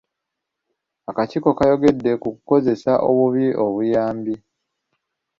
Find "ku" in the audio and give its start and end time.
2.21-2.27